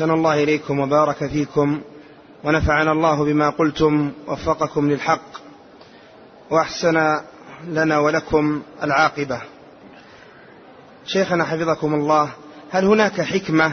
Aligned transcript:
أحسن 0.00 0.12
الله 0.12 0.42
إليكم 0.42 0.80
وبارك 0.80 1.26
فيكم 1.26 1.80
ونفعنا 2.44 2.92
الله 2.92 3.24
بما 3.24 3.50
قلتم 3.50 4.12
وفقكم 4.28 4.90
للحق 4.90 5.22
وأحسن 6.50 7.20
لنا 7.68 7.98
ولكم 7.98 8.62
العاقبة. 8.82 9.42
شيخنا 11.06 11.44
حفظكم 11.44 11.94
الله 11.94 12.30
هل 12.70 12.84
هناك 12.84 13.20
حكمة 13.20 13.72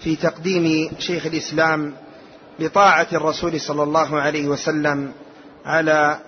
في 0.00 0.16
تقديم 0.16 0.90
شيخ 0.98 1.26
الإسلام 1.26 1.94
لطاعة 2.58 3.08
الرسول 3.12 3.60
صلى 3.60 3.82
الله 3.82 4.20
عليه 4.20 4.48
وسلم 4.48 5.12
على 5.64 6.18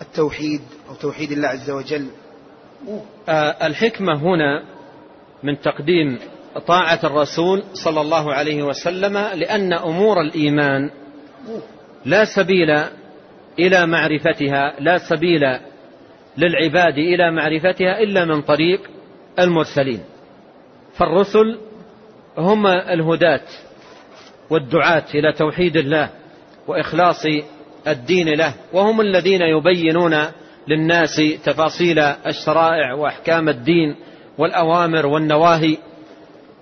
التوحيد 0.00 0.60
أو 0.88 0.94
توحيد 0.94 1.32
الله 1.32 1.48
عز 1.48 1.70
وجل؟ 1.70 2.06
آه، 3.28 3.66
الحكمة 3.66 4.12
هنا 4.18 4.64
من 5.42 5.60
تقديم 5.60 6.18
طاعة 6.66 7.00
الرسول 7.04 7.62
صلى 7.72 8.00
الله 8.00 8.34
عليه 8.34 8.62
وسلم 8.62 9.18
لأن 9.18 9.72
أمور 9.72 10.20
الإيمان 10.20 10.90
لا 12.04 12.24
سبيل 12.24 12.70
إلى 13.58 13.86
معرفتها 13.86 14.74
لا 14.80 14.98
سبيل 14.98 15.40
للعباد 16.38 16.98
إلى 16.98 17.30
معرفتها 17.30 18.00
إلا 18.00 18.24
من 18.24 18.42
طريق 18.42 18.80
المرسلين. 19.38 20.00
فالرسل 20.96 21.58
هم 22.38 22.66
الهداة 22.66 23.40
والدعاة 24.50 25.04
إلى 25.14 25.32
توحيد 25.32 25.76
الله 25.76 26.10
وإخلاص 26.68 27.22
الدين 27.88 28.28
له 28.28 28.54
وهم 28.72 29.00
الذين 29.00 29.40
يبينون 29.42 30.16
للناس 30.68 31.22
تفاصيل 31.44 31.98
الشرائع 31.98 32.94
وأحكام 32.94 33.48
الدين 33.48 33.96
والأوامر 34.38 35.06
والنواهي 35.06 35.76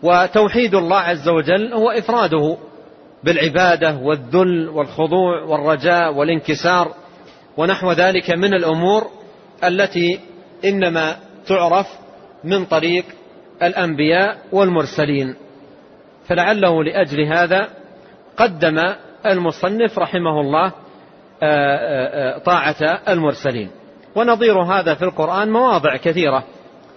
وتوحيد 0.05 0.75
الله 0.75 0.99
عز 0.99 1.29
وجل 1.29 1.73
هو 1.73 1.91
إفراده 1.91 2.57
بالعبادة 3.25 3.97
والذل 3.97 4.69
والخضوع 4.69 5.43
والرجاء 5.43 6.15
والانكسار 6.15 6.95
ونحو 7.57 7.93
ذلك 7.93 8.31
من 8.31 8.55
الأمور 8.55 9.11
التي 9.65 10.21
إنما 10.65 11.17
تعرف 11.47 11.87
من 12.45 12.65
طريق 12.65 13.05
الأنبياء 13.63 14.39
والمرسلين. 14.53 15.37
فلعله 16.29 16.85
لأجل 16.85 17.25
هذا 17.25 17.69
قدم 18.37 18.95
المصنف 19.27 19.99
رحمه 19.99 20.41
الله 20.41 20.67
آه، 20.67 20.73
آه، 21.43 22.37
آه، 22.37 22.39
طاعة 22.39 23.01
المرسلين. 23.09 23.71
ونظير 24.15 24.63
هذا 24.63 24.95
في 24.95 25.05
القرآن 25.05 25.53
مواضع 25.53 25.97
كثيرة. 25.97 26.45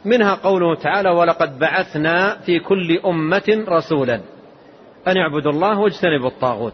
منها 0.06 0.36
قوله 0.36 0.76
تعالى 0.76 1.10
ولقد 1.10 1.60
بعثنا 1.60 2.38
في 2.38 2.60
كل 2.60 3.00
أمة 3.06 3.66
رسولا 3.68 4.22
أن 5.08 5.18
يعبدوا 5.18 5.52
الله 5.52 5.80
واجتنبوا 5.80 6.28
الطاغوت. 6.28 6.74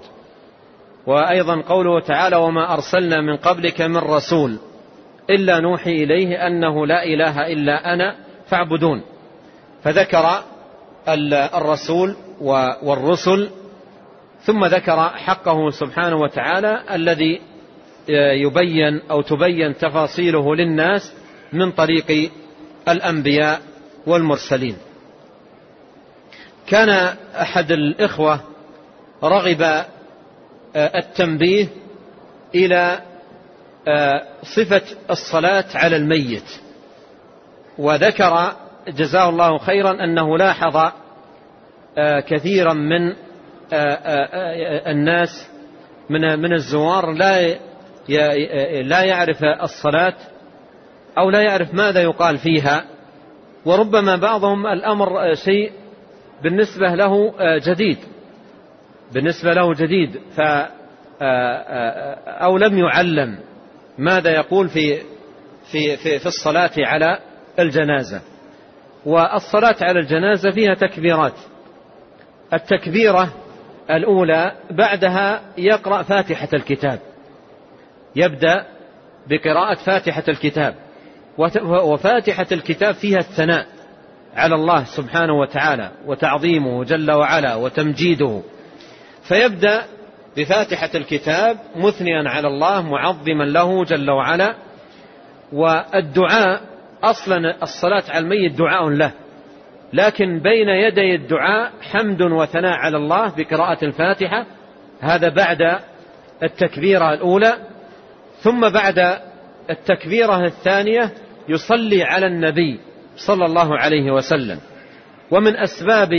وأيضا 1.08 1.62
قوله 1.62 2.00
تعالى 2.00 2.36
وما 2.36 2.74
أرسلنا 2.74 3.22
من 3.22 3.38
قبلك 3.38 3.82
من 3.82 3.98
رسول 3.98 4.58
إلا 5.30 5.60
نوحي 5.60 6.04
إليه 6.04 6.48
أنه 6.48 6.86
لا 6.86 7.04
إله 7.04 7.48
إلا 7.48 7.94
أنا 7.94 8.16
فاعبدون. 8.48 9.02
فذكر 9.84 10.44
الرسول 11.58 12.16
والرسل 12.84 13.50
ثم 14.42 14.66
ذكر 14.66 15.10
حقه 15.10 15.70
سبحانه 15.70 16.16
وتعالى 16.16 16.84
الذي 16.92 17.42
يبين 18.44 19.02
أو 19.12 19.22
تبين 19.22 19.78
تفاصيله 19.78 20.56
للناس 20.56 21.14
من 21.54 21.72
طريق 21.72 22.32
الأنبياء 22.88 23.62
والمرسلين. 24.08 24.78
كان 26.68 26.90
أحد 27.42 27.72
الإخوة 27.72 28.40
رغب 29.24 29.86
التنبيه 30.76 31.68
إلى 32.56 33.00
صفة 34.44 34.82
الصلاة 35.10 35.66
على 35.76 35.96
الميت. 35.96 36.50
وذكر 37.78 38.54
جزاه 38.88 39.30
الله 39.30 39.58
خيرا 39.58 40.04
أنه 40.04 40.38
لاحظ 40.38 40.92
كثيرا 42.28 42.74
من 42.74 43.14
الناس 44.88 45.48
من 46.10 46.40
من 46.40 46.54
الزوار 46.54 47.12
لا 47.12 47.56
لا 48.82 49.04
يعرف 49.04 49.44
الصلاة 49.44 50.14
أو 51.18 51.30
لا 51.30 51.42
يعرف 51.42 51.74
ماذا 51.74 52.02
يقال 52.02 52.38
فيها 52.38 52.86
وربما 53.66 54.16
بعضهم 54.16 54.68
الأمر 54.68 55.34
شيء 55.34 55.72
بالنسبة 56.44 56.96
له 56.96 57.34
جديد. 57.60 57.98
بالنسبة 59.14 59.54
له 59.54 59.74
جديد 59.74 60.20
ف 60.36 60.42
أو 62.28 62.58
لم 62.58 62.78
يعلم 62.78 63.40
ماذا 63.98 64.32
يقول 64.32 64.70
في 64.70 64.98
في 65.72 65.98
في, 65.98 66.20
في 66.20 66.26
الصلاة 66.26 66.72
على 66.78 67.20
الجنازة. 67.60 68.22
والصلاة 69.06 69.76
على 69.82 70.00
الجنازة 70.00 70.52
فيها 70.52 70.74
تكبيرات. 70.74 71.34
التكبيرة 72.54 73.34
الأولى 73.90 74.52
بعدها 74.72 75.42
يقرأ 75.58 76.02
فاتحة 76.02 76.50
الكتاب. 76.54 77.00
يبدأ 78.16 78.66
بقراءة 79.30 79.76
فاتحة 79.86 80.24
الكتاب. 80.30 80.76
وفاتحة 81.64 82.48
الكتاب 82.52 82.94
فيها 82.96 83.20
الثناء 83.20 83.66
على 84.36 84.56
الله 84.56 84.84
سبحانه 84.84 85.34
وتعالى 85.34 85.92
وتعظيمه 86.06 86.84
جل 86.84 87.12
وعلا 87.12 87.56
وتمجيده. 87.56 88.42
فيبدأ 89.24 89.84
بفاتحة 90.38 90.90
الكتاب 90.96 91.58
مثنيا 91.76 92.30
على 92.30 92.48
الله 92.48 92.82
معظما 92.82 93.44
له 93.44 93.84
جل 93.84 94.12
وعلا. 94.12 94.56
والدعاء 95.54 96.62
أصلا 97.04 97.64
الصلاة 97.64 98.04
على 98.10 98.24
الميت 98.24 98.58
دعاء 98.58 98.90
له. 98.90 99.12
لكن 99.94 100.40
بين 100.40 100.70
يدي 100.70 101.16
الدعاء 101.16 101.72
حمد 101.82 102.22
وثناء 102.22 102.74
على 102.78 102.98
الله 102.98 103.34
بقراءة 103.38 103.86
الفاتحة. 103.86 104.46
هذا 105.02 105.30
بعد 105.30 105.80
التكبيرة 106.44 107.14
الأولى. 107.14 107.54
ثم 108.42 108.70
بعد 108.70 109.20
التكبيرة 109.70 110.46
الثانية 110.46 111.12
يصلي 111.50 112.04
على 112.04 112.28
النبي 112.28 112.80
صلى 113.16 113.46
الله 113.46 113.78
عليه 113.78 114.12
وسلم. 114.12 114.60
ومن 115.32 115.58
أسباب 115.58 116.10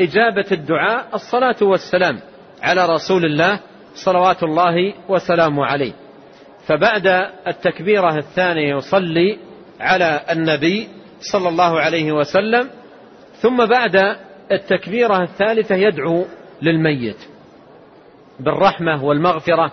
إجابة 0.00 0.46
الدعاء 0.52 1.06
الصلاة 1.14 1.56
والسلام 1.62 2.20
على 2.62 2.86
رسول 2.86 3.24
الله 3.24 3.60
صلوات 3.94 4.42
الله 4.42 4.94
وسلامه 5.08 5.66
عليه. 5.66 5.92
فبعد 6.66 7.06
التكبيرة 7.46 8.18
الثانية 8.18 8.76
يصلي 8.76 9.38
على 9.80 10.20
النبي 10.30 10.88
صلى 11.20 11.48
الله 11.48 11.80
عليه 11.80 12.12
وسلم 12.12 12.70
ثم 13.32 13.66
بعد 13.66 14.16
التكبيرة 14.52 15.22
الثالثة 15.22 15.74
يدعو 15.74 16.26
للميت 16.62 17.16
بالرحمة 18.40 19.04
والمغفرة 19.04 19.72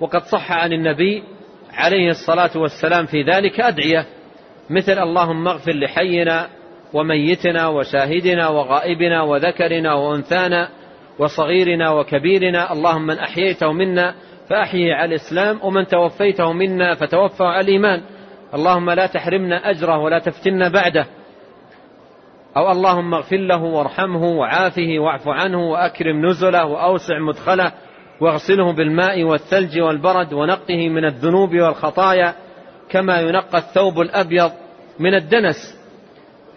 وقد 0.00 0.22
صح 0.22 0.52
عن 0.52 0.72
النبي 0.72 1.22
عليه 1.76 2.10
الصلاة 2.10 2.50
والسلام 2.56 3.06
في 3.06 3.22
ذلك 3.22 3.60
أدعية. 3.60 4.06
مثل 4.70 4.98
اللهم 4.98 5.48
اغفر 5.48 5.72
لحينا 5.72 6.48
وميتنا 6.92 7.68
وشاهدنا 7.68 8.48
وغائبنا 8.48 9.22
وذكرنا 9.22 9.94
وأنثانا 9.94 10.68
وصغيرنا 11.18 11.90
وكبيرنا. 11.90 12.72
اللهم 12.72 13.06
من 13.06 13.18
أحييته 13.18 13.72
منا 13.72 14.14
فأحيه 14.48 14.94
على 14.94 15.14
الإسلام 15.14 15.60
ومن 15.62 15.86
توفيته 15.86 16.52
منا 16.52 16.94
فتوفى 16.94 17.44
على 17.44 17.60
الإيمان. 17.60 18.02
اللهم 18.54 18.90
لا 18.90 19.06
تحرمنا 19.06 19.70
أجره 19.70 19.98
ولا 19.98 20.18
تفتنا 20.18 20.68
بعده. 20.68 21.06
أو 22.56 22.72
اللهم 22.72 23.14
اغفر 23.14 23.36
له 23.36 23.62
وارحمه 23.62 24.24
وعافه 24.24 24.98
واعف 24.98 25.28
عنه 25.28 25.70
وأكرم 25.70 26.26
نزله 26.26 26.64
وأوسع 26.64 27.18
مدخله. 27.18 27.72
واغسله 28.20 28.72
بالماء 28.72 29.22
والثلج 29.22 29.80
والبرد 29.80 30.32
ونقه 30.32 30.88
من 30.88 31.04
الذنوب 31.04 31.54
والخطايا 31.54 32.34
كما 32.90 33.20
ينقى 33.20 33.58
الثوب 33.58 34.00
الأبيض 34.00 34.52
من 34.98 35.14
الدنس. 35.14 35.78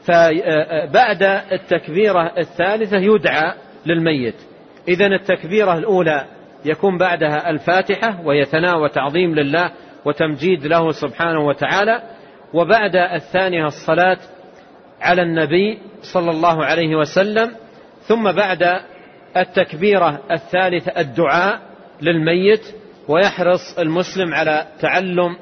فبعد 0.06 1.24
التكبيرة 1.52 2.32
الثالثة 2.38 2.98
يدعى 2.98 3.54
للميت. 3.86 4.36
إذا 4.88 5.06
التكبيرة 5.06 5.78
الأولى 5.78 6.26
يكون 6.66 6.98
بعدها 6.98 7.50
الفاتحة 7.50 8.22
وهي 8.26 8.46
ثناء 8.46 8.80
وتعظيم 8.80 9.36
لله 9.36 9.72
وتمجيد 10.06 10.66
له 10.66 10.92
سبحانه 10.92 11.48
وتعالى. 11.48 12.02
وبعد 12.54 12.96
الثانية 12.96 13.66
الصلاة 13.66 14.18
على 15.02 15.22
النبي 15.22 15.80
صلى 16.02 16.32
الله 16.32 16.66
عليه 16.66 16.96
وسلم. 16.96 17.52
ثم 18.02 18.32
بعد 18.32 18.80
التكبيرة 19.38 20.20
الثالثة 20.32 20.92
الدعاء 21.02 21.60
للميت 22.02 22.76
ويحرص 23.08 23.80
المسلم 23.80 24.34
على 24.34 24.68
تعلم 24.80 25.36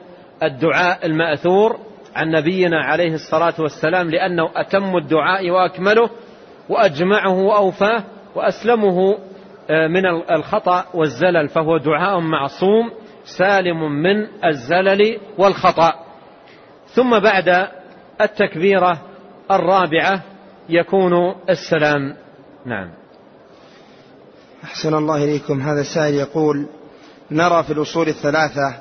الدعاء 0.43 1.05
المأثور 1.05 1.79
عن 2.15 2.31
نبينا 2.31 2.83
عليه 2.83 3.13
الصلاة 3.13 3.53
والسلام 3.59 4.09
لأنه 4.09 4.49
أتم 4.55 4.97
الدعاء 4.97 5.49
وأكمله 5.49 6.09
وأجمعه 6.69 7.39
وأوفاه 7.39 8.03
وأسلمه 8.35 9.17
من 9.69 10.05
الخطأ 10.31 10.85
والزلل 10.93 11.49
فهو 11.49 11.77
دعاء 11.77 12.19
معصوم 12.19 12.91
سالم 13.23 13.91
من 13.91 14.27
الزلل 14.45 15.19
والخطأ. 15.37 15.93
ثم 16.87 17.19
بعد 17.19 17.67
التكبيرة 18.21 19.01
الرابعة 19.51 20.21
يكون 20.69 21.35
السلام. 21.49 22.15
نعم. 22.65 22.89
أحسن 24.63 24.93
الله 24.93 25.23
إليكم. 25.23 25.61
هذا 25.61 25.81
السائل 25.81 26.15
يقول 26.15 26.67
نرى 27.31 27.63
في 27.63 27.73
الأصول 27.73 28.07
الثلاثة 28.07 28.75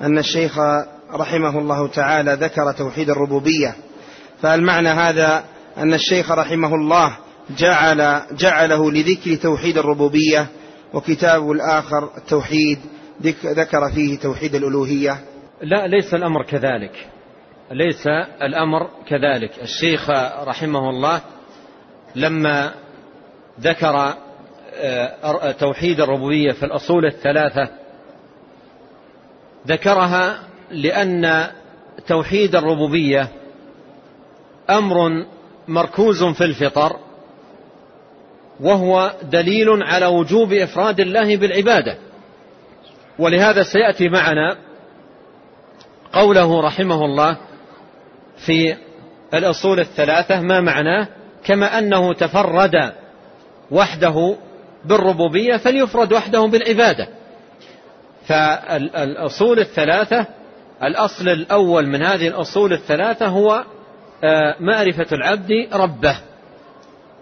أن 0.00 0.18
الشيخ 0.18 0.58
رحمه 1.12 1.58
الله 1.58 1.88
تعالى 1.88 2.32
ذكر 2.32 2.72
توحيد 2.72 3.10
الربوبية 3.10 3.74
فهل 4.42 4.62
معنى 4.62 4.88
هذا 4.88 5.44
أن 5.78 5.94
الشيخ 5.94 6.30
رحمه 6.30 6.74
الله 6.74 7.16
جعل 7.58 8.22
جعله 8.32 8.90
لذكر 8.90 9.34
توحيد 9.34 9.78
الربوبية 9.78 10.46
وكتابه 10.94 11.52
الآخر 11.52 12.10
التوحيد 12.16 12.78
ذكر 13.44 13.90
فيه 13.94 14.18
توحيد 14.18 14.54
الألوهية. 14.54 15.18
لا 15.62 15.86
ليس 15.86 16.14
الأمر 16.14 16.42
كذلك. 16.42 17.06
ليس 17.70 18.06
الأمر 18.42 18.90
كذلك. 19.08 19.50
الشيخ 19.62 20.10
رحمه 20.44 20.90
الله 20.90 21.20
لما 22.14 22.74
ذكر 23.60 24.14
توحيد 25.58 26.00
الربوبية 26.00 26.52
في 26.52 26.62
الأصول 26.62 27.06
الثلاثة. 27.06 27.68
ذكرها 29.66 30.38
لأن 30.70 31.46
توحيد 32.06 32.56
الربوبية 32.56 33.28
أمر 34.70 35.24
مركوز 35.68 36.24
في 36.24 36.44
الفطر 36.44 36.96
وهو 38.60 39.12
دليل 39.22 39.82
على 39.82 40.06
وجوب 40.06 40.52
إفراد 40.52 41.00
الله 41.00 41.36
بالعبادة. 41.36 41.96
ولهذا 43.18 43.62
سيأتي 43.62 44.08
معنا 44.08 44.56
قوله 46.12 46.60
رحمه 46.60 47.04
الله 47.04 47.36
في 48.46 48.76
الأصول 49.34 49.80
الثلاثة 49.80 50.40
ما 50.40 50.60
معناه؟ 50.60 51.08
كما 51.44 51.78
أنه 51.78 52.12
تفرد 52.12 52.92
وحده 53.70 54.36
بالربوبية 54.84 55.56
فليفرد 55.56 56.12
وحده 56.12 56.46
بالعبادة. 56.46 57.08
فالأصول 58.26 59.58
الثلاثة 59.58 60.26
الأصل 60.82 61.28
الأول 61.28 61.86
من 61.86 62.02
هذه 62.02 62.28
الأصول 62.28 62.72
الثلاثة 62.72 63.26
هو 63.26 63.64
آه، 64.24 64.56
معرفة 64.60 65.06
العبد 65.12 65.50
ربه. 65.72 66.16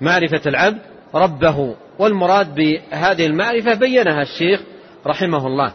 معرفة 0.01 0.41
العبد 0.47 0.79
ربه. 1.15 1.77
والمراد 1.99 2.55
بهذه 2.55 3.27
المعرفة 3.27 3.75
بينها 3.75 4.23
الشيخ 4.23 4.61
رحمه 5.07 5.47
الله. 5.47 5.73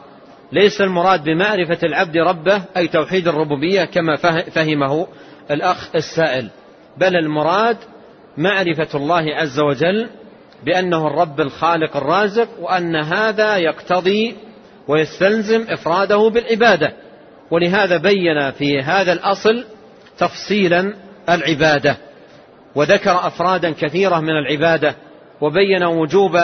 ليس 0.52 0.81
المراد 0.81 1.24
بمعرفة 1.24 1.78
العبد 1.84 2.18
ربه 2.18 2.62
أي 2.78 2.88
توحيد 2.88 3.28
الربوبية 3.28 3.86
كما 3.86 4.16
فهمه 4.52 5.08
الأخ 5.52 5.96
السائل. 5.96 6.50
بل 6.98 7.16
المراد 7.16 7.78
معرفة 8.38 8.88
الله 8.96 9.36
عز 9.36 9.60
وجل 9.60 10.10
بأنه 10.63 11.07
الرب 11.07 11.42
الخالق 11.42 11.98
الرازق 11.98 12.48
وأن 12.60 12.96
هذا 12.96 13.57
يقتضي 13.57 14.36
ويستلزم 14.88 15.66
إفراده 15.69 16.30
بالعبادة. 16.30 16.94
ولهذا 17.52 17.98
بين 17.98 18.52
في 18.52 18.81
هذا 18.81 19.13
الأصل 19.13 19.66
تفصيلا 20.18 20.94
العبادة 21.30 21.98
وذكر 22.75 23.28
أفرادا 23.28 23.72
كثيرة 23.72 24.19
من 24.19 24.38
العبادة 24.38 24.96
وبين 25.42 25.84
وجوب 25.84 26.40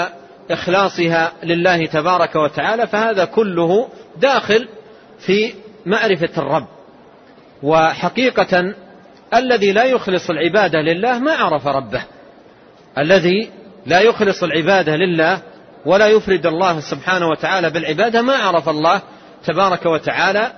إخلاصها 0.52 1.32
لله 1.44 1.86
تبارك 1.86 2.36
وتعالى 2.36 2.88
فهذا 2.88 3.26
كله 3.26 3.88
داخل 4.18 4.68
في 5.20 5.54
معرفة 5.86 6.30
الرب. 6.38 6.68
وحقيقة 7.64 8.74
الذي 9.34 9.72
لا 9.72 9.84
يخلص 9.84 10.30
العبادة 10.30 10.82
لله 10.82 11.20
ما 11.20 11.32
عرف 11.32 11.68
ربه 11.68 12.04
الذي 12.98 13.50
لا 13.86 14.00
يخلص 14.00 14.44
العبادة 14.44 14.96
لله 14.96 15.42
ولا 15.86 16.08
يفرد 16.08 16.46
الله 16.46 16.80
سبحانه 16.80 17.28
وتعالى 17.28 17.70
بالعبادة 17.70 18.22
ما 18.22 18.36
عرف 18.36 18.70
الله 18.70 19.02
تبارك 19.46 19.86
وتعالى 19.86 20.52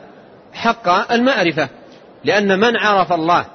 حق 0.53 1.11
المعرفة. 1.11 1.69
لأن 2.23 2.59
من 2.59 2.77
عرف 2.77 3.13
الله 3.13 3.45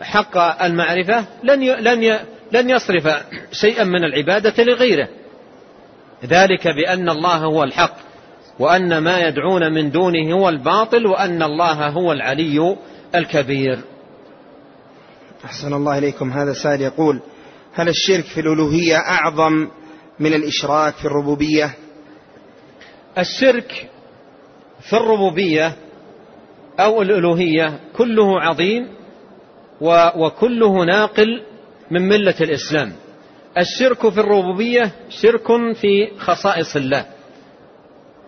حق 0.00 0.62
المعرفة 0.62 1.24
لن 1.42 1.60
لن 1.60 2.18
لن 2.52 2.70
يصرف 2.70 3.08
شيئا 3.52 3.84
من 3.84 4.04
العبادة 4.04 4.64
لغيره. 4.64 5.08
ذلك 6.24 6.68
بأن 6.68 7.08
الله 7.08 7.36
هو 7.36 7.64
الحق 7.64 7.96
وأن 8.58 8.98
ما 8.98 9.28
يدعون 9.28 9.72
من 9.72 9.90
دونه 9.90 10.34
هو 10.34 10.48
الباطل 10.48 11.06
وأن 11.06 11.42
الله 11.42 11.88
هو 11.88 12.12
العلي 12.12 12.76
الكبير. 13.14 13.78
أحسن 15.44 15.72
الله 15.72 15.98
إليكم. 15.98 16.30
هذا 16.30 16.52
سائل 16.52 16.80
يقول 16.80 17.20
هل 17.76 17.88
الشرك 17.88 18.24
في 18.24 18.40
الألوهية 18.40 18.96
أعظم 18.96 19.68
من 20.20 20.34
الإشراك 20.34 20.94
في 20.94 21.04
الربوبية. 21.04 21.74
الشرك 23.18 23.90
في 24.80 24.92
الربوبية 24.96 25.72
أو 26.80 27.02
الألوهية 27.02 27.80
كله 27.96 28.40
عظيم 28.40 28.88
وكله 30.16 30.84
ناقل 30.84 31.42
من 31.90 32.08
ملة 32.08 32.34
الإسلام. 32.40 32.92
الشرك 33.58 34.08
في 34.08 34.20
الربوبية 34.20 34.92
شرك 35.08 35.46
في 35.80 36.08
خصائص 36.18 36.76
الله. 36.76 37.06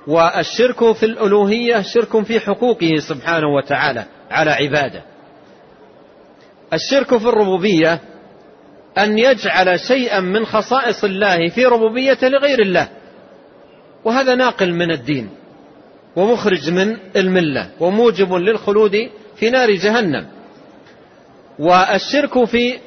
والشرك 0.06 0.92
في 0.92 1.06
الألوهية 1.06 1.82
شرك 1.82 2.22
في 2.22 2.40
حقوقه 2.40 2.96
سبحانه 3.08 3.54
وتعالى 3.56 4.04
على 4.30 4.50
عباده. 4.50 5.02
الشرك 6.72 7.16
في 7.16 7.28
الربوبية 7.28 8.00
أن 8.98 9.18
يجعل 9.18 9.80
شيئا 9.80 10.20
من 10.20 10.46
خصائص 10.46 11.04
الله 11.04 11.48
في 11.48 11.64
ربوبيته 11.64 12.28
لغير 12.28 12.62
الله. 12.62 12.88
وهذا 14.04 14.34
ناقل 14.34 14.74
من 14.74 14.90
الدين 14.90 15.30
ومخرج 16.16 16.70
من 16.70 16.96
الملة 17.16 17.70
وموجب 17.80 18.34
للخلود 18.34 19.10
في 19.36 19.50
نار 19.50 19.70
جهنم. 19.70 20.26
والشرك 21.58 22.44
في 22.44 22.78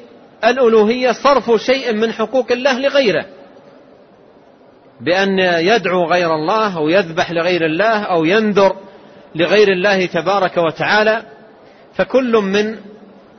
الألوهية 0.44 1.12
صرف 1.12 1.50
شيء 1.50 1.92
من 1.92 2.12
حقوق 2.12 2.52
الله 2.52 2.78
لغيره. 2.78 3.26
بأن 5.00 5.38
يدعو 5.38 6.04
غير 6.04 6.34
الله 6.34 6.76
أو 6.76 6.88
يذبح 6.88 7.30
لغير 7.30 7.66
الله 7.66 8.02
أو 8.02 8.24
ينذر 8.24 8.76
لغير 9.34 9.68
الله 9.72 10.06
تبارك 10.06 10.56
وتعالى. 10.56 11.22
فكل 11.94 12.32
من 12.32 12.76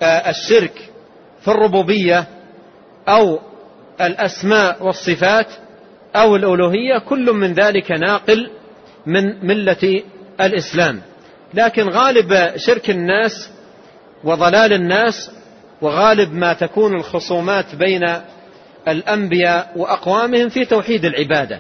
آه، 0.02 0.30
الشرك 0.30 0.90
في 1.42 1.48
الربوبية 1.48 2.26
أو 3.08 3.40
الأسماء 4.02 4.84
والصفات 4.86 5.48
أو 6.16 6.36
الألوهية 6.36 6.98
كل 6.98 7.34
من 7.34 7.54
ذلك 7.54 7.92
ناقل 7.92 8.50
من 9.06 9.48
ملة 9.48 10.04
الإسلام. 10.42 11.02
لكن 11.54 11.90
غالب 11.90 12.52
شرك 12.56 12.90
الناس 12.90 13.50
وضلال 14.24 14.74
الناس 14.74 15.32
وغالب 15.82 16.34
ما 16.34 16.54
تكون 16.54 16.96
الخصومات 16.96 17.76
بين 17.76 18.04
الأنبياء 18.88 19.72
وأقوامهم 19.76 20.50
في 20.50 20.66
توحيد 20.66 21.06
العبادة. 21.06 21.60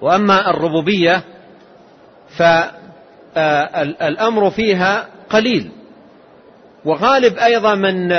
وأما 0.00 0.50
الربوبية 0.50 1.22
فالأمر 3.34 4.50
فيها 4.50 5.06
قليل. 5.30 5.70
وغالب 6.84 7.38
أيضا 7.38 7.74
من 7.74 8.12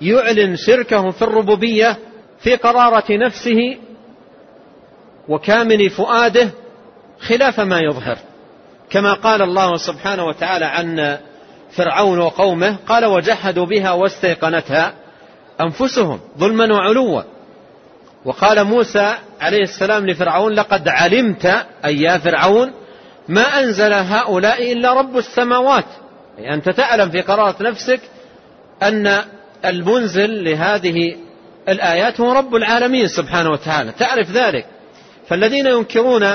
يعلن 0.00 0.56
شركه 0.56 1.10
في 1.10 1.22
الربوبية 1.22 1.98
في 2.40 2.56
قرارة 2.56 3.04
نفسه 3.10 3.76
وكامن 5.28 5.88
فؤاده 5.88 6.50
خلاف 7.20 7.60
ما 7.60 7.80
يظهر. 7.80 8.18
كما 8.90 9.12
قال 9.12 9.42
الله 9.42 9.76
سبحانه 9.76 10.24
وتعالى 10.24 10.64
عن 10.64 11.18
فرعون 11.70 12.18
وقومه 12.18 12.76
قال 12.88 13.04
وجحدوا 13.04 13.66
بها 13.66 13.92
واستيقنتها 13.92 14.94
أنفسهم 15.60 16.20
ظلما 16.38 16.74
وعلوا 16.74 17.22
وقال 18.24 18.64
موسى 18.64 19.14
عليه 19.40 19.62
السلام 19.62 20.06
لفرعون 20.06 20.52
لقد 20.52 20.88
علمت 20.88 21.66
أي 21.84 22.00
يا 22.00 22.18
فرعون 22.18 22.72
ما 23.28 23.42
أنزل 23.42 23.92
هؤلاء 23.92 24.72
إلا 24.72 24.92
رب 24.92 25.16
السماوات 25.18 25.84
يعني 26.38 26.54
أنت 26.54 26.68
تعلم 26.68 27.10
في 27.10 27.20
قرارة 27.20 27.56
نفسك 27.62 28.00
أن 28.82 29.24
المنزل 29.64 30.44
لهذه 30.44 31.16
الآيات 31.68 32.20
هو 32.20 32.32
رب 32.32 32.54
العالمين 32.54 33.08
سبحانه 33.08 33.50
وتعالى. 33.50 33.92
تعرف 33.92 34.30
ذلك؟ 34.30 34.66
فالذين 35.28 35.66
ينكرون 35.66 36.26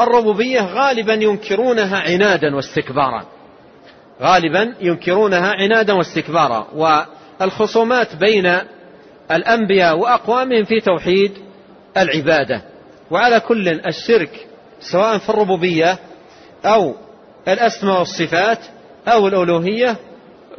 الربوبية 0.00 0.60
غالبا 0.60 1.14
ينكرونها 1.14 1.98
عنادا 1.98 2.56
واستكبارا. 2.56 3.26
غالبا 4.22 4.74
ينكرونها 4.80 5.52
عنادا 5.52 5.92
واستكبارا. 5.92 6.68
والخصومات 7.40 8.16
بين 8.16 8.58
الأنبياء 9.30 9.98
وأقوامهم 9.98 10.64
في 10.64 10.80
توحيد 10.80 11.32
العبادة. 11.96 12.62
وعلى 13.10 13.40
كل 13.40 13.68
الشرك 13.68 14.46
سواء 14.80 15.18
في 15.18 15.28
الربوبية 15.28 15.98
أو 16.64 16.94
الأسماء 17.48 17.98
والصفات 17.98 18.58
أو 19.08 19.28
الألوهية 19.28 19.96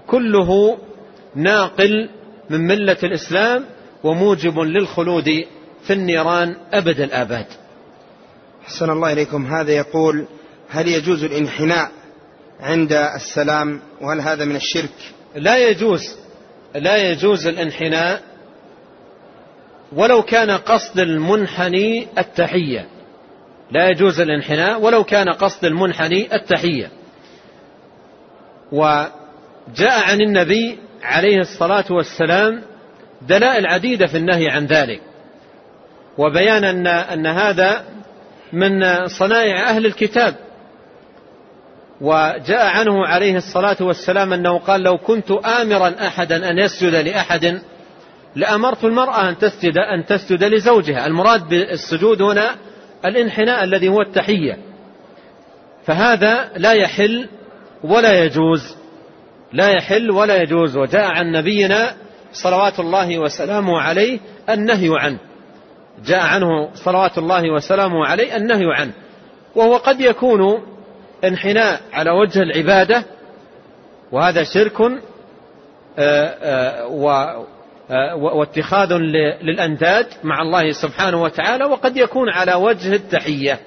كله 0.08 0.77
ناقل 1.36 2.09
من 2.50 2.67
ملة 2.67 2.98
الإسلام 3.03 3.65
وموجب 4.03 4.59
للخلود 4.59 5.45
في 5.83 5.93
النيران 5.93 6.55
أبد 6.74 7.00
الآباد. 7.00 7.45
حسن 8.63 8.89
الله 8.89 9.12
إليكم. 9.12 9.45
هذا 9.45 9.71
يقول 9.71 10.25
هل 10.69 10.88
يجوز 10.88 11.24
الانحناء 11.24 11.91
عند 12.59 12.93
السلام؟ 12.93 13.81
وهل 14.01 14.21
هذا 14.21 14.45
من 14.45 14.55
الشرك؟ 14.55 15.13
لا 15.36 15.69
يجوز 15.69 16.01
لا 16.75 16.98
يجوز 17.12 17.48
الانحناء 17.48 18.21
ولو 19.95 20.21
كان 20.21 20.51
قصد 20.51 21.00
المنحني 21.00 22.07
التحية. 22.17 22.88
لا 23.71 23.89
يجوز 23.89 24.19
الانحناء 24.19 24.81
ولو 24.81 25.03
كان 25.03 25.29
قصد 25.29 25.65
المنحني 25.65 26.36
التحية. 26.36 26.91
وجاء 28.71 30.03
عن 30.09 30.21
النبي 30.21 30.77
عليه 31.03 31.39
الصلاة 31.39 31.85
والسلام 31.89 32.61
دلائل 33.21 33.67
عديدة 33.67 34.07
في 34.07 34.17
النهي 34.17 34.49
عن 34.49 34.65
ذلك. 34.65 35.01
وبيان 36.17 36.63
أن, 36.63 36.87
أن 36.87 37.27
هذا 37.27 37.83
من 38.53 39.07
صنائع 39.07 39.69
أهل 39.69 39.85
الكتاب. 39.85 40.35
وجاء 42.01 42.65
عنه 42.65 43.07
عليه 43.07 43.37
الصلاة 43.37 43.77
والسلام 43.81 44.33
أنه 44.33 44.59
قال 44.59 44.81
لو 44.81 44.97
كنت 44.97 45.31
آمرا 45.31 45.95
أحدا 46.07 46.49
أن 46.49 46.57
يسجد 46.57 46.95
لأحد 46.95 47.61
لأمرت 48.35 48.83
المرأة 48.83 49.29
أن 49.29 49.37
تسجد, 49.37 49.77
أن 49.77 50.05
تسجد 50.05 50.43
لزوجها. 50.43 51.07
المراد 51.07 51.49
بالسجود 51.49 52.21
هنا 52.21 52.55
الانحناء 53.05 53.63
الذي 53.63 53.89
هو 53.89 54.01
التحية. 54.01 54.57
فهذا 55.85 56.49
لا 56.57 56.73
يحل 56.73 57.29
ولا 57.83 58.23
يجوز. 58.23 58.78
لا 59.53 59.69
يحل 59.69 60.11
ولا 60.11 60.41
يجوز. 60.41 60.77
وجاء 60.77 61.05
عن 61.05 61.31
نبينا 61.31 61.91
صلوات 62.33 62.79
الله 62.79 63.19
وسلامه 63.19 63.81
عليه 63.81 64.19
النهي 64.49 64.89
عنه. 64.99 65.19
جاء 66.05 66.19
عنه 66.19 66.69
صلوات 66.73 67.17
الله 67.17 67.53
وسلامه 67.53 68.05
عليه 68.05 68.37
النهي 68.37 68.65
عنه. 68.73 68.91
وهو 69.55 69.77
قد 69.77 70.01
يكون 70.01 70.63
انحناء 71.23 71.81
على 71.93 72.11
وجه 72.11 72.41
العبادة 72.41 73.03
وهذا 74.11 74.43
شرك 74.43 74.81
آه، 74.81 74.91
آه، 75.99 77.45
آه، 77.91 78.15
واتخاذ 78.15 78.93
للأنداد 79.41 80.07
مع 80.23 80.41
الله 80.41 80.71
سبحانه 80.71 81.21
وتعالى 81.21 81.65
وقد 81.65 81.97
يكون 81.97 82.29
على 82.29 82.53
وجه 82.53 82.95
التحية 82.95 83.59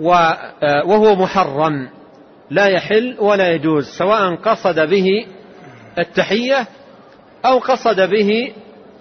وهو 0.00 1.14
محرم. 1.14 1.88
لا 2.52 2.66
يحل 2.66 3.16
ولا 3.18 3.52
يجوز 3.52 3.88
سواء 3.98 4.34
قصد 4.34 4.80
به 4.80 5.26
التحية 5.98 6.66
أو 7.44 7.58
قصد 7.58 8.00
به 8.00 8.52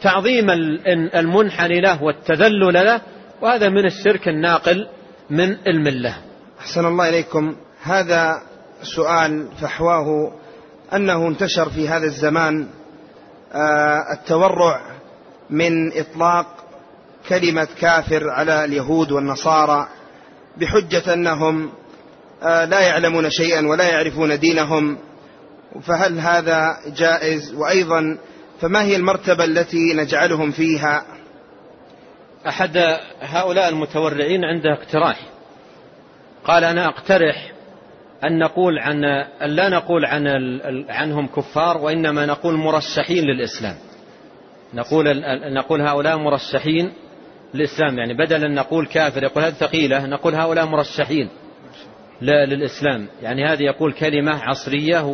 تعظيم 0.01 0.49
المنحني 1.15 1.81
له 1.81 2.03
والتذلل 2.03 2.73
له 2.73 3.01
وهذا 3.41 3.69
من 3.69 3.85
الشرك 3.85 4.27
الناقل 4.27 4.87
من 5.29 5.57
الملة. 5.67 6.17
أحسن 6.59 6.85
الله 6.85 7.09
إليكم. 7.09 7.55
هذا 7.83 8.41
سؤال 8.95 9.47
فحواه 9.61 10.31
أنه 10.93 11.27
انتشر 11.27 11.69
في 11.69 11.89
هذا 11.89 12.05
الزمان 12.05 12.67
آه، 13.53 14.13
التورع 14.13 14.81
من 15.49 15.97
إطلاق 15.99 16.45
كلمة 17.29 17.67
كافر 17.79 18.29
على 18.29 18.65
اليهود 18.65 19.11
والنصارى 19.11 19.87
بحجة 20.57 21.13
أنهم 21.13 21.69
لا 22.41 22.79
يعلمون 22.79 23.29
شيئا 23.29 23.67
ولا 23.67 23.89
يعرفون 23.89 24.39
دينهم 24.39 24.97
فهل 25.81 26.19
هذا 26.19 26.77
جائز؟ 26.97 27.53
وأيضا 27.53 28.17
فما 28.61 28.83
هي 28.83 28.95
المرتبة 28.95 29.43
التي 29.43 29.93
نجعلهم 29.93 30.51
فيها؟ 30.51 31.05
أحد 32.47 32.97
هؤلاء 33.21 33.69
المتورعين 33.69 34.45
عنده 34.45 34.73
اقتراح. 34.73 35.19
قال 36.45 36.63
أنا 36.63 36.87
أقترح 36.87 37.51
أن 38.23 38.39
نقول 38.39 38.79
عن 38.79 39.05
أن 39.41 39.49
لا 39.49 39.69
نقول 39.69 40.05
عن 40.05 40.27
عنهم 40.89 41.27
كفار 41.27 41.77
وإنما 41.77 42.25
نقول 42.25 42.53
مرشحين 42.53 43.23
للإسلام. 43.23 43.75
نقول 44.73 45.23
نقول 45.53 45.81
هؤلاء 45.81 46.17
مرشحين 46.17 46.93
للإسلام. 47.53 47.97
يعني 47.97 48.13
بدلا 48.13 48.47
نقول 48.47 48.87
كافر 48.87 49.23
يقول 49.23 49.43
هذه 49.43 49.53
ثقيلة. 49.53 50.05
نقول 50.05 50.35
هؤلاء 50.35 50.65
مرشحين. 50.65 51.29
للإسلام. 52.21 53.07
يعني 53.21 53.45
هذه 53.45 53.63
يقول 53.63 53.93
كلمة 53.93 54.43
عصرية 54.43 55.05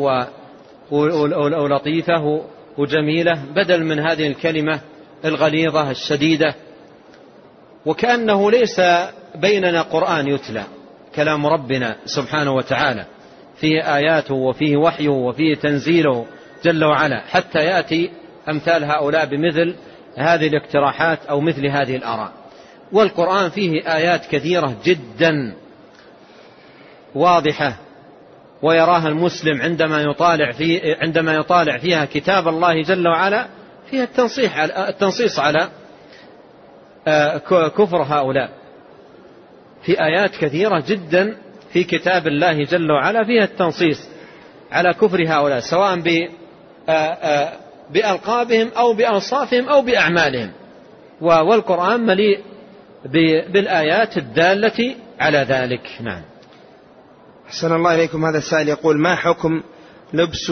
ولطيفة 0.91 2.41
وجميلة 2.77 3.43
بدل 3.55 3.83
من 3.83 3.99
هذه 3.99 4.27
الكلمة 4.27 4.79
الغليظة 5.25 5.91
الشديدة. 5.91 6.55
وكأنه 7.85 8.51
ليس 8.51 8.81
بيننا 9.35 9.81
قرآن 9.81 10.27
يتلى 10.27 10.63
كلام 11.15 11.45
ربنا 11.45 11.95
سبحانه 12.05 12.51
وتعالى. 12.51 13.05
فيه 13.59 13.95
آياته 13.95 14.35
وفيه 14.35 14.77
وحيه 14.77 15.09
وفيه 15.09 15.55
تنزيله 15.55 16.25
جل 16.63 16.83
وعلا. 16.85 17.21
حتى 17.27 17.59
يأتي 17.59 18.09
أمثال 18.49 18.83
هؤلاء 18.83 19.25
بمثل 19.25 19.75
هذه 20.17 20.47
الاقتراحات 20.47 21.19
أو 21.29 21.41
مثل 21.41 21.67
هذه 21.67 21.95
الآراء. 21.95 22.31
والقرآن 22.91 23.49
فيه 23.49 23.95
آيات 23.95 24.25
كثيرة 24.25 24.75
جدا. 24.85 25.53
واضحة 27.17 27.75
ويراها 28.61 29.07
المسلم 29.07 29.61
عندما 29.61 30.01
يطالع 30.01 30.51
في 30.51 30.95
عندما 31.01 31.33
يطالع 31.33 31.77
فيها 31.77 32.05
كتاب 32.05 32.47
الله 32.47 32.81
جل 32.81 33.07
وعلا 33.07 33.47
فيها 33.89 34.03
التنصيح 34.03 34.59
التنصيص 34.59 35.39
على 35.39 35.69
آه، 37.07 37.37
كفر 37.67 38.01
هؤلاء. 38.03 38.49
في 39.83 40.01
آيات 40.01 40.35
كثيرة 40.35 40.83
جدا 40.87 41.37
في 41.73 41.83
كتاب 41.83 42.27
الله 42.27 42.63
جل 42.63 42.91
وعلا 42.91 43.23
فيها 43.23 43.43
التنصيص 43.43 44.09
على 44.71 44.93
كفر 44.93 45.23
هؤلاء 45.27 45.59
سواء 45.59 45.99
آه، 46.89 46.91
آه، 46.91 47.53
بألقابهم 47.89 48.71
أو 48.77 48.93
بأوصافهم 48.93 49.69
أو 49.69 49.81
بأعمالهم. 49.81 50.51
والقرآن 51.21 51.99
مليء 51.99 52.39
بالآيات 53.49 54.17
الدالة 54.17 54.95
على 55.19 55.37
ذلك. 55.37 55.81
نعم. 56.01 56.21
أحسن 57.47 57.75
الله 57.75 57.95
إليكم 57.95 58.25
هذا 58.25 58.37
السائل 58.37 58.69
يقول 58.69 58.99
ما 58.99 59.15
حكم 59.15 59.61
لبس 60.13 60.51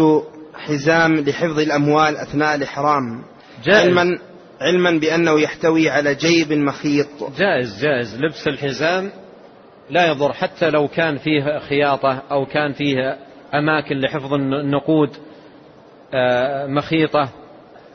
حزام 0.53 1.15
لحفظ 1.15 1.59
الأموال 1.59 2.17
أثناء 2.17 2.55
الإحرام؟ 2.55 3.23
علما 3.67 4.19
علما 4.61 4.91
بأنه 4.91 5.39
يحتوي 5.39 5.89
على 5.89 6.15
جيب 6.15 6.53
مخيط. 6.53 7.07
جائز 7.37 7.81
جائز. 7.81 8.15
لبس 8.15 8.47
الحزام 8.47 9.11
لا 9.89 10.07
يضر 10.07 10.33
حتى 10.33 10.69
لو 10.69 10.87
كان 10.87 11.17
فيه 11.17 11.59
خياطة 11.59 12.21
أو 12.31 12.45
كان 12.45 12.73
فيه 12.73 13.17
أماكن 13.53 13.99
لحفظ 13.99 14.33
النقود 14.33 15.09
آه، 16.13 16.67
مخيطة 16.67 17.29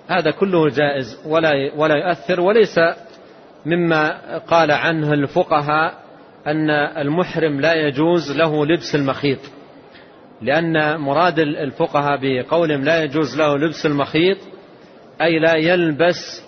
هذا 0.09 0.30
كله 0.30 0.69
جائز 0.69 1.19
ولا 1.26 1.50
ولا 1.76 1.95
يؤثر 1.95 2.40
وليس 2.40 2.78
مما 3.66 4.38
قال 4.38 4.71
عنه 4.71 5.12
الفقهاء 5.12 5.95
أن 6.47 6.70
المحرم 6.70 7.61
لا 7.61 7.75
يجوز 7.75 8.32
له 8.32 8.66
لبس 8.66 8.94
المخيط. 8.94 9.38
لأن 10.42 11.00
مراد 11.00 11.38
الفقهاء 11.38 12.18
بقولهم 12.23 12.85
لا 12.85 13.04
يجوز 13.04 13.37
له 13.37 13.56
لبس 13.59 13.87
المخيط 13.87 14.38
أي 15.23 15.38
لا 15.38 15.56
يلبس 15.56 16.42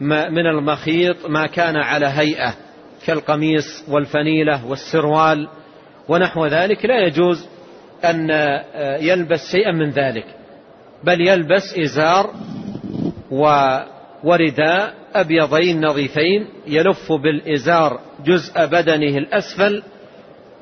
من 0.00 0.46
المخيط 0.46 1.26
ما 1.26 1.46
كان 1.46 1.76
على 1.76 2.06
هيئة 2.06 2.54
كالقميص 3.06 3.84
والفنيلة 3.88 4.66
والسروال 4.66 5.48
ونحو 6.08 6.46
ذلك. 6.46 6.84
لا 6.84 7.06
يجوز 7.06 7.48
أن 8.04 8.30
يلبس 9.00 9.50
شيئا 9.52 9.72
من 9.72 9.90
ذلك 9.90 10.26
بل 11.04 11.28
يلبس 11.28 11.78
إزار 11.78 12.30
ورداء 14.24 14.94
أبيضين 15.14 15.86
نظيفين 15.86 16.48
يلف 16.66 17.12
بالإزار 17.12 18.00
جزء 18.24 18.66
بدنه 18.66 19.18
الأسفل 19.18 19.82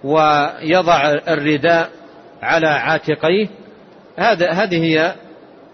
ويضع 0.05 1.11
الرداء 1.29 1.91
على 2.43 2.67
عاتقيه. 2.67 3.49
هذا 4.17 4.51
هذه 4.51 4.85
هي 4.85 5.15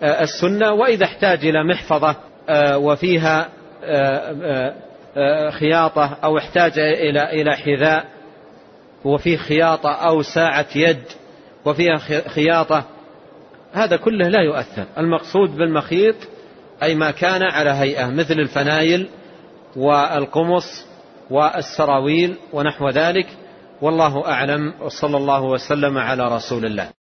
السنة. 0.03 0.73
وإذا 0.73 1.05
احتاج 1.05 1.47
إلى 1.47 1.65
محفظة 1.65 2.17
آه، 2.49 2.79
وفيها 2.79 3.49
آه، 3.85 4.75
آه، 5.17 5.51
خياطة 5.51 6.17
أو 6.25 6.39
احتاج 6.39 6.79
إلى 6.79 7.33
إلى 7.33 7.57
حذاء 7.57 8.05
وفيه 9.05 9.37
خياطة 9.37 9.93
أو 9.93 10.23
ساعة 10.23 10.67
يد 10.77 11.03
وفيها 11.65 11.97
خياطة 12.29 12.85
هذا 13.73 13.97
كله 13.97 14.29
لا 14.29 14.41
يؤثر. 14.41 14.85
المقصود 14.99 15.57
بالمخيط 15.57 16.17
أي 16.83 16.95
ما 16.95 17.11
كان 17.11 17.43
على 17.43 17.71
هيئة 17.71 18.07
مثل 18.07 18.35
الفنايل 18.35 19.09
والقمص 19.77 20.88
والسراويل 21.31 22.37
ونحو 22.53 22.89
ذلك. 22.89 23.27
والله 23.83 24.29
أعلم 24.29 24.75
وصلى 24.81 25.17
الله 25.17 25.43
وسلم 25.43 25.99
على 25.99 26.37
رسول 26.37 26.65
الله. 26.67 26.98